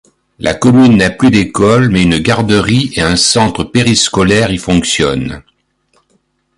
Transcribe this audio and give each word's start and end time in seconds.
La 0.39 0.55
commune 0.55 0.97
n'a 0.97 1.11
plus 1.11 1.29
d'école 1.29 1.89
mais 1.91 2.01
une 2.01 2.17
garderie 2.17 2.89
et 2.95 3.01
un 3.03 3.15
centre 3.15 3.63
périscolaire 3.63 4.49
y 4.49 4.57
fonctionnent. 4.57 5.43